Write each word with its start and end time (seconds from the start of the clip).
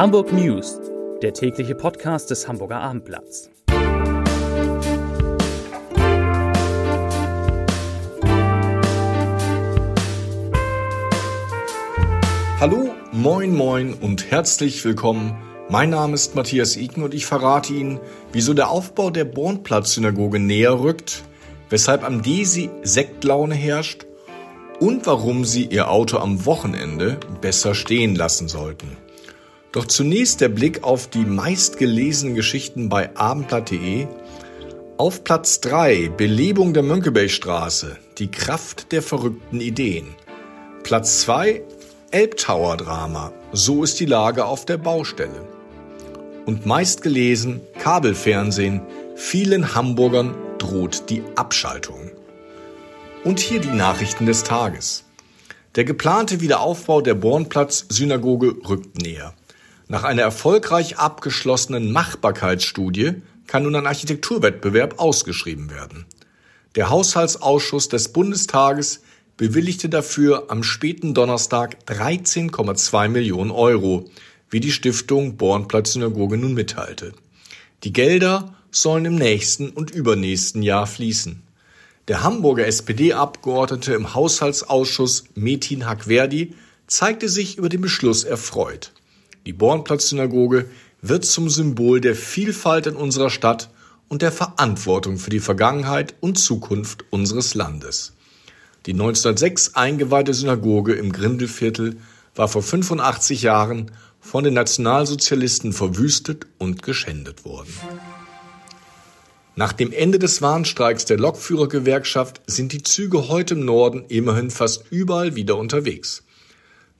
Hamburg 0.00 0.32
News, 0.32 0.80
der 1.20 1.34
tägliche 1.34 1.74
Podcast 1.74 2.30
des 2.30 2.48
Hamburger 2.48 2.80
Abendblatts. 2.80 3.50
Hallo, 12.58 12.94
moin, 13.12 13.54
moin 13.54 13.92
und 13.92 14.30
herzlich 14.30 14.82
willkommen. 14.86 15.36
Mein 15.68 15.90
Name 15.90 16.14
ist 16.14 16.34
Matthias 16.34 16.78
Iken 16.78 17.02
und 17.02 17.12
ich 17.12 17.26
verrate 17.26 17.74
Ihnen, 17.74 18.00
wieso 18.32 18.54
der 18.54 18.70
Aufbau 18.70 19.10
der 19.10 19.26
Bornplatz-Synagoge 19.26 20.38
näher 20.38 20.80
rückt, 20.80 21.24
weshalb 21.68 22.04
am 22.04 22.22
Desi 22.22 22.70
Sektlaune 22.82 23.54
herrscht 23.54 24.06
und 24.80 25.06
warum 25.06 25.44
Sie 25.44 25.66
Ihr 25.66 25.90
Auto 25.90 26.16
am 26.16 26.46
Wochenende 26.46 27.18
besser 27.42 27.74
stehen 27.74 28.14
lassen 28.14 28.48
sollten. 28.48 28.96
Doch 29.72 29.86
zunächst 29.86 30.40
der 30.40 30.48
Blick 30.48 30.82
auf 30.82 31.06
die 31.06 31.24
meistgelesenen 31.24 32.34
Geschichten 32.34 32.88
bei 32.88 33.16
abendblatt.de. 33.16 34.08
Auf 34.96 35.22
Platz 35.22 35.60
3 35.60 36.08
Belebung 36.08 36.74
der 36.74 36.82
Mönckebergstraße, 36.82 37.96
die 38.18 38.30
Kraft 38.30 38.90
der 38.90 39.00
verrückten 39.00 39.60
Ideen. 39.60 40.08
Platz 40.82 41.20
2 41.20 41.62
Elbtower 42.10 42.76
Drama, 42.76 43.32
so 43.52 43.84
ist 43.84 44.00
die 44.00 44.06
Lage 44.06 44.44
auf 44.44 44.66
der 44.66 44.76
Baustelle. 44.76 45.46
Und 46.46 46.66
meistgelesen 46.66 47.60
Kabelfernsehen, 47.78 48.82
vielen 49.14 49.76
Hamburgern 49.76 50.34
droht 50.58 51.08
die 51.08 51.22
Abschaltung. 51.36 52.10
Und 53.22 53.38
hier 53.38 53.60
die 53.60 53.68
Nachrichten 53.68 54.26
des 54.26 54.42
Tages. 54.42 55.04
Der 55.76 55.84
geplante 55.84 56.40
Wiederaufbau 56.40 57.00
der 57.00 57.14
Bornplatz-Synagoge 57.14 58.56
rückt 58.68 59.00
näher. 59.00 59.34
Nach 59.90 60.04
einer 60.04 60.22
erfolgreich 60.22 60.98
abgeschlossenen 60.98 61.90
Machbarkeitsstudie 61.90 63.22
kann 63.48 63.64
nun 63.64 63.74
ein 63.74 63.88
Architekturwettbewerb 63.88 65.00
ausgeschrieben 65.00 65.68
werden. 65.68 66.04
Der 66.76 66.90
Haushaltsausschuss 66.90 67.88
des 67.88 68.12
Bundestages 68.12 69.00
bewilligte 69.36 69.88
dafür 69.88 70.44
am 70.46 70.62
späten 70.62 71.12
Donnerstag 71.12 71.76
13,2 71.88 73.08
Millionen 73.08 73.50
Euro, 73.50 74.08
wie 74.48 74.60
die 74.60 74.70
Stiftung 74.70 75.36
Bornplatz 75.36 75.94
Synagoge 75.94 76.36
nun 76.36 76.54
mitteilte. 76.54 77.12
Die 77.82 77.92
Gelder 77.92 78.54
sollen 78.70 79.06
im 79.06 79.16
nächsten 79.16 79.70
und 79.70 79.90
übernächsten 79.90 80.62
Jahr 80.62 80.86
fließen. 80.86 81.42
Der 82.06 82.22
Hamburger 82.22 82.68
SPD-Abgeordnete 82.68 83.94
im 83.94 84.14
Haushaltsausschuss 84.14 85.24
Metin 85.34 85.86
Hakverdi 85.86 86.54
zeigte 86.86 87.28
sich 87.28 87.58
über 87.58 87.68
den 87.68 87.80
Beschluss 87.80 88.22
erfreut. 88.22 88.92
Die 89.46 89.52
Bornplatz-Synagoge 89.52 90.66
wird 91.00 91.24
zum 91.24 91.48
Symbol 91.48 92.00
der 92.00 92.14
Vielfalt 92.14 92.86
in 92.86 92.94
unserer 92.94 93.30
Stadt 93.30 93.70
und 94.08 94.22
der 94.22 94.32
Verantwortung 94.32 95.18
für 95.18 95.30
die 95.30 95.40
Vergangenheit 95.40 96.14
und 96.20 96.38
Zukunft 96.38 97.04
unseres 97.10 97.54
Landes. 97.54 98.12
Die 98.86 98.92
1906 98.92 99.76
eingeweihte 99.76 100.34
Synagoge 100.34 100.94
im 100.94 101.12
Grindelviertel 101.12 101.96
war 102.34 102.48
vor 102.48 102.62
85 102.62 103.42
Jahren 103.42 103.90
von 104.20 104.44
den 104.44 104.54
Nationalsozialisten 104.54 105.72
verwüstet 105.72 106.46
und 106.58 106.82
geschändet 106.82 107.44
worden. 107.44 107.72
Nach 109.56 109.72
dem 109.72 109.92
Ende 109.92 110.18
des 110.18 110.42
Warnstreiks 110.42 111.04
der 111.06 111.18
Lokführergewerkschaft 111.18 112.40
sind 112.46 112.72
die 112.72 112.82
Züge 112.82 113.28
heute 113.28 113.54
im 113.54 113.64
Norden 113.64 114.04
immerhin 114.08 114.50
fast 114.50 114.84
überall 114.90 115.34
wieder 115.34 115.56
unterwegs. 115.56 116.22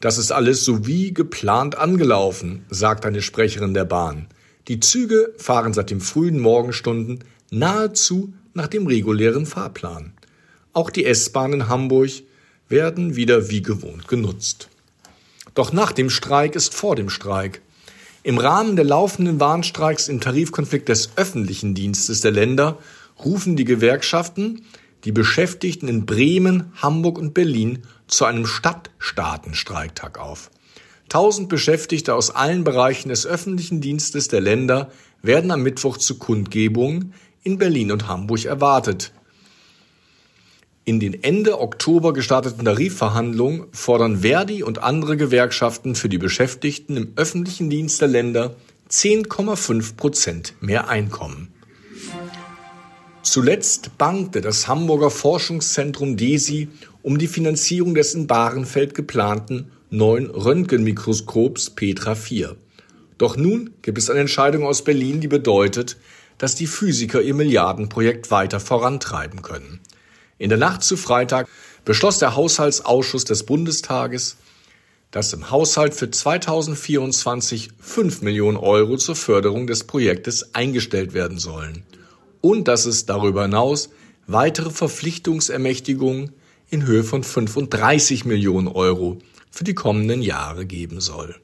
Das 0.01 0.17
ist 0.17 0.33
alles 0.33 0.65
so 0.65 0.87
wie 0.87 1.13
geplant 1.13 1.77
angelaufen, 1.77 2.65
sagt 2.71 3.05
eine 3.05 3.21
Sprecherin 3.21 3.75
der 3.75 3.85
Bahn. 3.85 4.29
Die 4.67 4.81
Züge 4.81 5.35
fahren 5.37 5.75
seit 5.75 5.91
den 5.91 6.01
frühen 6.01 6.41
Morgenstunden 6.41 7.23
nahezu 7.51 8.33
nach 8.55 8.67
dem 8.67 8.87
regulären 8.87 9.45
Fahrplan. 9.45 10.15
Auch 10.73 10.89
die 10.89 11.05
S-Bahn 11.05 11.53
in 11.53 11.69
Hamburg 11.69 12.11
werden 12.69 13.17
wieder 13.17 13.51
wie 13.51 13.61
gewohnt 13.61 14.09
genutzt. 14.09 14.69
Doch 15.55 15.73
nach 15.73 15.93
dem 15.93 16.09
Streik 16.09 16.55
ist 16.55 16.75
vor 16.75 16.97
dem 16.97 17.11
Streik. 17.11 17.61
Im 18.23 18.39
Rahmen 18.39 18.77
der 18.77 18.85
laufenden 18.87 19.39
Warnstreiks 19.39 20.09
im 20.09 20.21
Tarifkonflikt 20.21 20.89
des 20.89 21.11
öffentlichen 21.17 21.75
Dienstes 21.75 22.23
der 22.23 22.31
Länder 22.31 22.79
rufen 23.23 23.57
die 23.57 23.65
Gewerkschaften 23.65 24.63
die 25.05 25.13
Beschäftigten 25.13 25.89
in 25.89 26.07
Bremen, 26.07 26.73
Hamburg 26.77 27.19
und 27.19 27.35
Berlin 27.35 27.83
zu 28.07 28.25
einem 28.25 28.47
Stadtstaatenstreiktag 28.47 30.19
auf. 30.19 30.51
Tausend 31.09 31.49
Beschäftigte 31.49 32.15
aus 32.15 32.31
allen 32.31 32.65
Bereichen 32.65 33.09
des 33.09 33.27
öffentlichen 33.27 33.81
Dienstes 33.81 34.29
der 34.29 34.41
Länder 34.41 34.91
werden 35.23 35.51
am 35.51 35.63
Mittwoch 35.63 35.97
zu 35.97 36.19
Kundgebungen 36.19 37.15
in 37.43 37.59
Berlin 37.59 37.91
und 37.91 38.07
Hamburg 38.07 38.45
erwartet. 38.45 39.13
In 40.85 40.99
den 40.99 41.23
Ende 41.23 41.61
Oktober 41.61 42.13
gestarteten 42.13 42.65
Tarifverhandlungen 42.65 43.67
fordern 43.73 44.19
Verdi 44.19 44.63
und 44.63 44.83
andere 44.83 45.17
Gewerkschaften 45.17 45.95
für 45.95 46.09
die 46.09 46.19
Beschäftigten 46.19 46.97
im 46.97 47.13
öffentlichen 47.17 47.71
Dienst 47.71 48.01
der 48.01 48.09
Länder 48.09 48.57
10,5 48.91 49.97
Prozent 49.97 50.55
mehr 50.61 50.89
Einkommen. 50.89 51.53
Zuletzt 53.31 53.97
bangte 53.97 54.41
das 54.41 54.67
Hamburger 54.67 55.09
Forschungszentrum 55.09 56.17
DESI 56.17 56.67
um 57.03 57.17
die 57.17 57.29
Finanzierung 57.29 57.95
des 57.95 58.13
in 58.13 58.27
Bahrenfeld 58.27 58.93
geplanten 58.93 59.71
neuen 59.89 60.29
Röntgenmikroskops 60.29 61.71
Petra 61.71 62.17
4. 62.17 62.57
Doch 63.19 63.37
nun 63.37 63.71
gibt 63.83 63.99
es 63.99 64.11
eine 64.11 64.19
Entscheidung 64.19 64.65
aus 64.65 64.83
Berlin, 64.83 65.21
die 65.21 65.29
bedeutet, 65.29 65.97
dass 66.39 66.57
die 66.57 66.67
Physiker 66.67 67.23
ihr 67.23 67.35
Milliardenprojekt 67.35 68.33
weiter 68.33 68.59
vorantreiben 68.59 69.43
können. 69.43 69.79
In 70.39 70.49
der 70.49 70.59
Nacht 70.59 70.83
zu 70.83 70.97
Freitag 70.97 71.47
beschloss 71.85 72.19
der 72.19 72.35
Haushaltsausschuss 72.35 73.27
des 73.27 73.47
Bundestages, 73.47 74.39
dass 75.13 75.33
im 75.33 75.53
Haushalt 75.53 75.95
für 75.95 76.11
2024 76.11 77.69
5 77.79 78.23
Millionen 78.23 78.57
Euro 78.57 78.97
zur 78.97 79.15
Förderung 79.15 79.69
des 79.69 79.85
Projektes 79.85 80.53
eingestellt 80.53 81.15
werden 81.15 81.39
sollen 81.39 81.85
und 82.41 82.69
dass 82.69 82.87
es 82.87 83.07
darüber 83.07 83.43
hinaus 83.43 83.91
weitere 84.27 84.71
Verpflichtungsermächtigungen 84.71 86.33
in 86.71 86.87
Höhe 86.87 87.05
von 87.05 87.25
35 87.25 88.25
Millionen 88.25 88.69
Euro 88.69 89.19
für 89.51 89.65
die 89.65 89.75
kommenden 89.75 90.23
Jahre 90.23 90.67
geben 90.67 91.01
soll. 91.01 91.35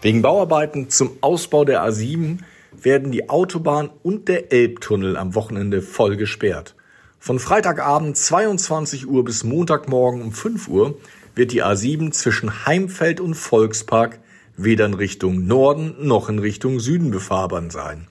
Wegen 0.00 0.22
Bauarbeiten 0.22 0.88
zum 0.88 1.10
Ausbau 1.20 1.64
der 1.64 1.84
A7 1.84 2.38
werden 2.72 3.12
die 3.12 3.28
Autobahn 3.28 3.90
und 4.02 4.28
der 4.28 4.52
Elbtunnel 4.52 5.16
am 5.16 5.34
Wochenende 5.34 5.82
voll 5.82 6.16
gesperrt. 6.16 6.74
Von 7.18 7.38
Freitagabend 7.38 8.16
22 8.16 9.06
Uhr 9.06 9.24
bis 9.24 9.44
Montagmorgen 9.44 10.22
um 10.22 10.32
5 10.32 10.68
Uhr 10.68 10.98
wird 11.34 11.52
die 11.52 11.62
A7 11.62 12.12
zwischen 12.12 12.64
Heimfeld 12.64 13.20
und 13.20 13.34
Volkspark 13.34 14.20
weder 14.56 14.86
in 14.86 14.94
Richtung 14.94 15.46
Norden 15.46 15.96
noch 16.00 16.30
in 16.30 16.38
Richtung 16.38 16.80
Süden 16.80 17.10
befahrbar 17.10 17.70
sein. 17.70 18.06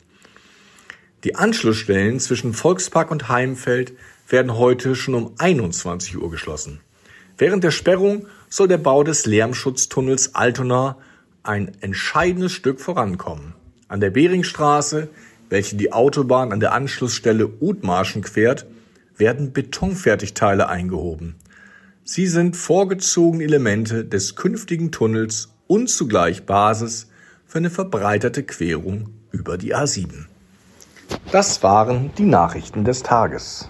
Die 1.26 1.36
Anschlussstellen 1.36 2.22
zwischen 2.22 2.54
Volkspark 2.54 3.12
und 3.12 3.28
Heimfeld 3.28 3.92
werden 4.30 4.58
heute 4.58 4.96
schon 4.96 5.16
um 5.16 5.34
21 5.38 6.18
Uhr 6.18 6.32
geschlossen. 6.32 6.80
Während 7.38 7.64
der 7.64 7.72
Sperrung 7.72 8.28
soll 8.48 8.70
der 8.70 8.78
Bau 8.78 9.04
des 9.04 9.26
Lärmschutztunnels 9.26 10.36
Altona 10.36 10.98
ein 11.44 11.72
entscheidendes 11.82 12.54
Stück 12.54 12.80
vorankommen. 12.80 13.54
An 13.90 14.00
der 14.00 14.12
Beringstraße, 14.12 15.10
welche 15.50 15.76
die 15.76 15.92
Autobahn 15.92 16.54
an 16.54 16.62
der 16.62 16.72
Anschlussstelle 16.72 17.48
Utmarschen 17.60 18.22
quert, 18.22 18.66
werden 19.18 19.52
Betonfertigteile 19.52 20.70
eingehoben. 20.70 21.36
Sie 22.06 22.28
sind 22.28 22.56
vorgezogene 22.56 23.44
Elemente 23.44 24.06
des 24.06 24.36
künftigen 24.36 24.92
Tunnels 24.92 25.50
und 25.68 25.90
zugleich 25.90 26.46
Basis 26.46 27.08
für 27.46 27.58
eine 27.58 27.70
verbreiterte 27.70 28.44
Querung 28.44 29.10
über 29.32 29.58
die 29.58 29.76
A7. 29.76 30.28
Das 31.32 31.62
waren 31.62 32.12
die 32.18 32.26
Nachrichten 32.26 32.84
des 32.84 33.04
Tages. 33.04 33.70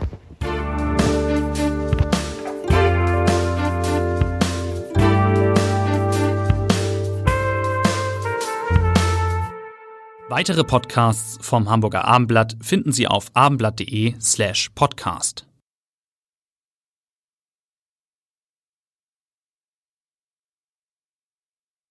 Weitere 10.29 10.63
Podcasts 10.63 11.38
vom 11.41 11.69
Hamburger 11.69 12.06
Abendblatt 12.06 12.56
finden 12.61 12.94
Sie 12.94 13.07
auf 13.07 13.25
abendblatt.de 13.33 14.13
slash 14.21 14.69
podcast. 14.73 15.48